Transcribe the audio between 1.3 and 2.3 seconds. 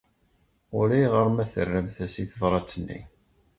ma terramt-as i